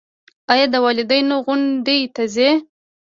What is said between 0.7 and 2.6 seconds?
د والدینو غونډې ته ځئ؟